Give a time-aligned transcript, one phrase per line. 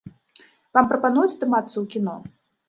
[0.77, 2.17] Вам прапануюць здымацца ў кіно?